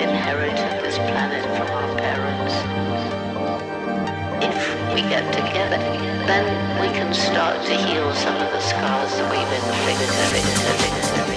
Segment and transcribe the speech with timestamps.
[0.00, 2.54] inherited this planet from our parents.
[4.44, 5.78] If we get together,
[6.26, 11.33] then we can start to heal some of the scars that we've inflicted.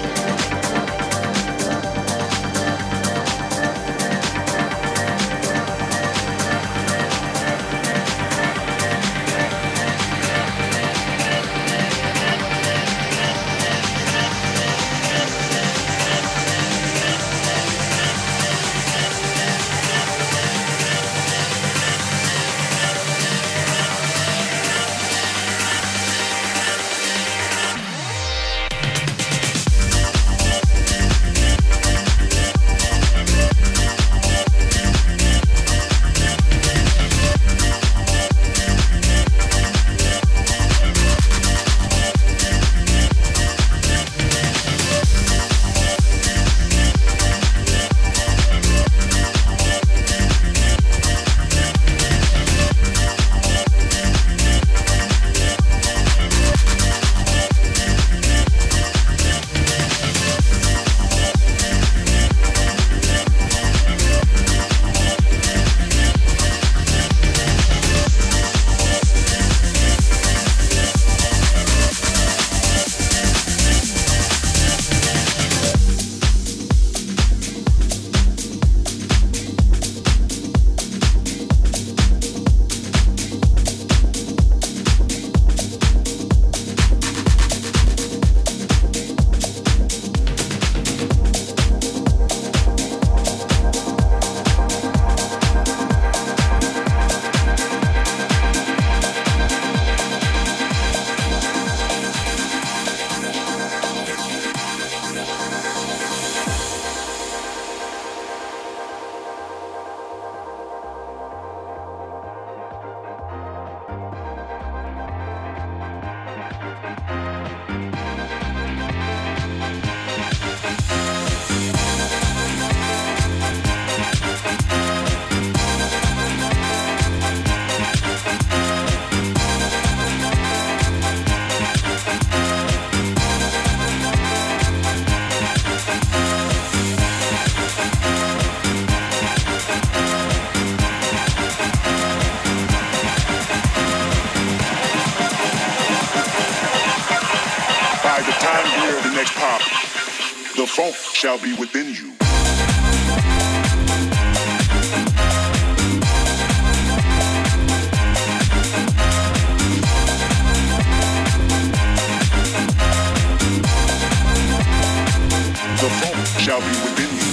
[166.96, 167.27] Shall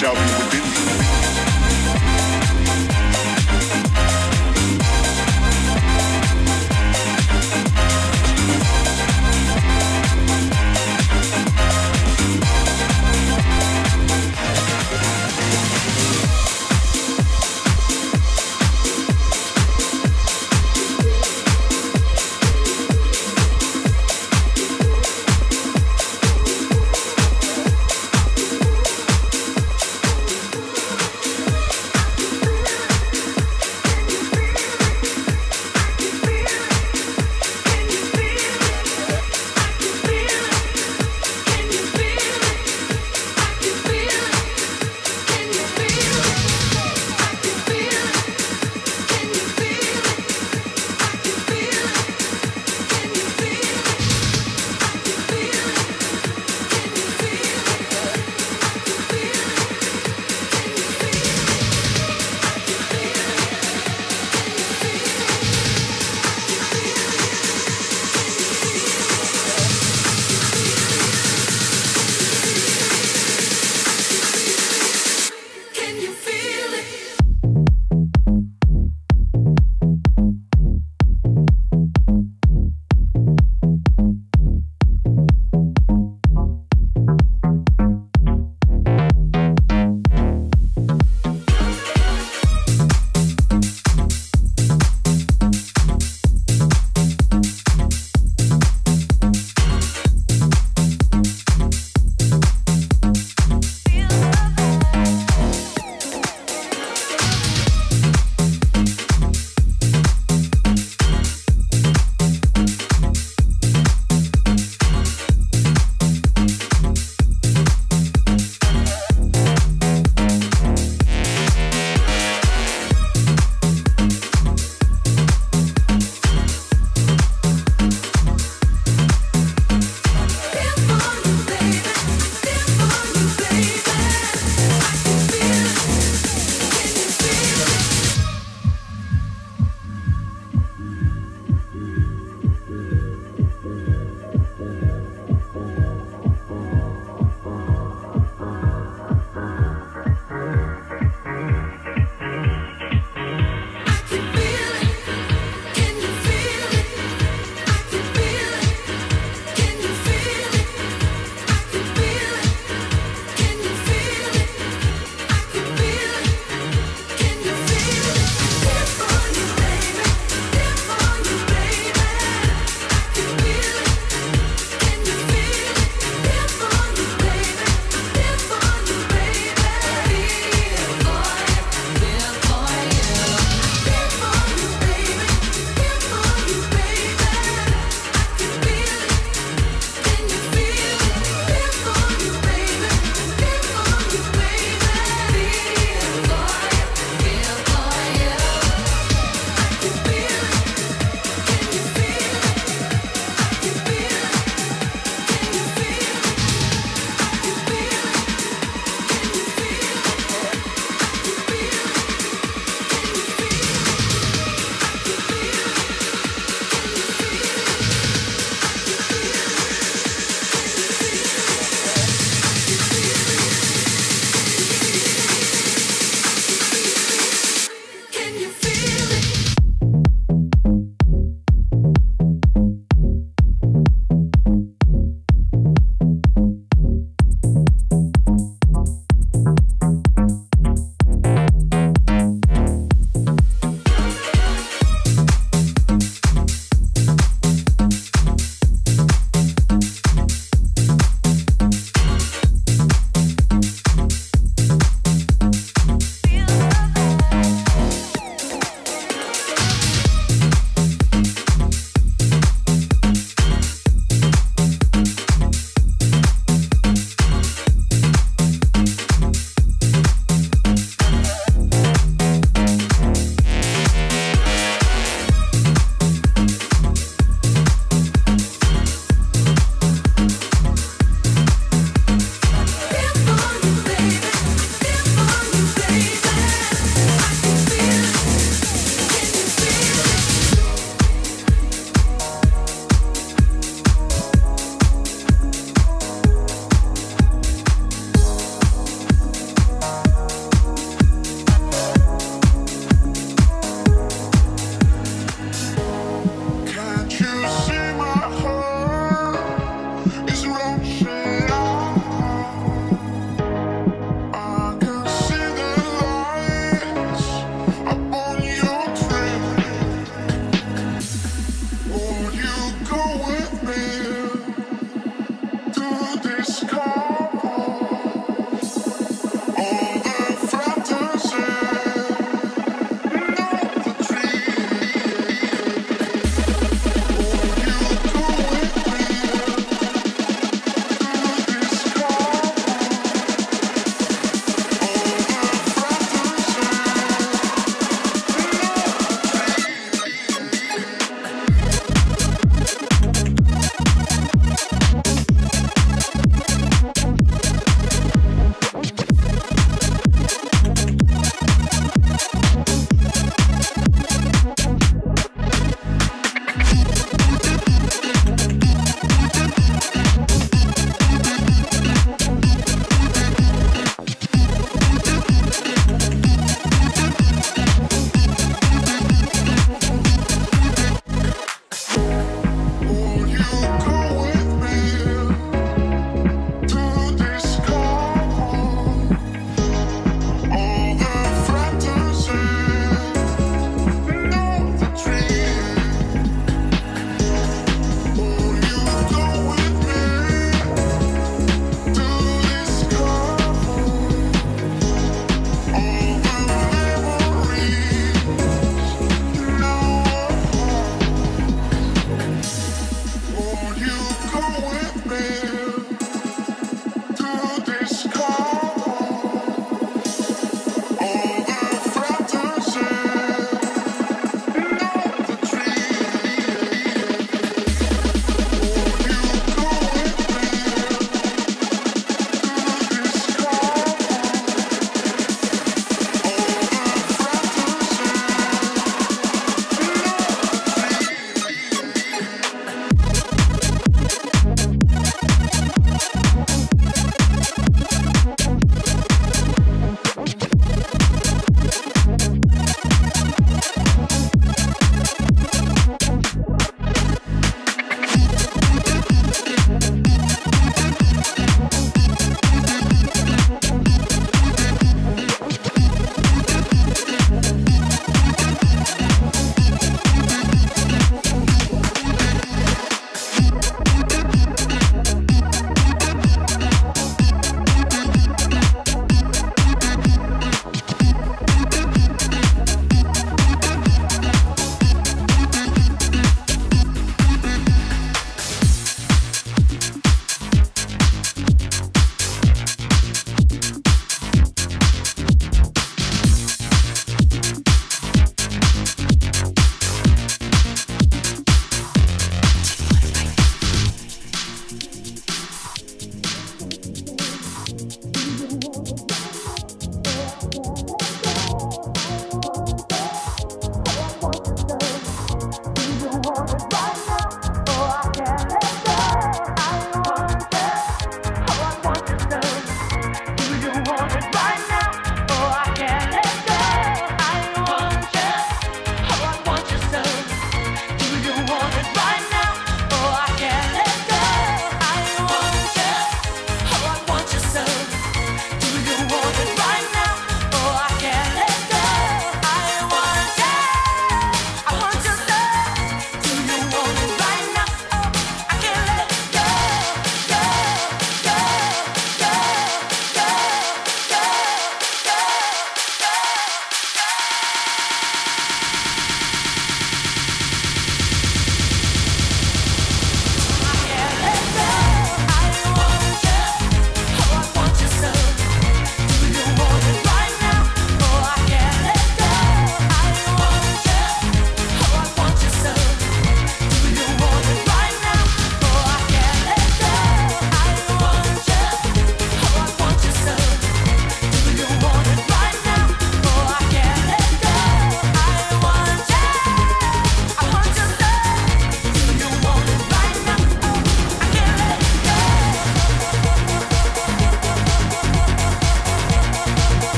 [0.00, 1.49] shall be within you.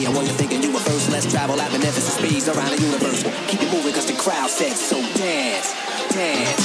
[0.00, 1.10] me what you thinking you were first.
[1.10, 3.22] Let's travel at beneficent speeds around the universe.
[3.48, 5.74] Keep it moving cause the crowd says so dance,
[6.12, 6.59] dance.